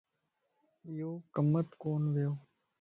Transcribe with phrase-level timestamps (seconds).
[0.97, 2.31] يو ڪم ات ڪون ويو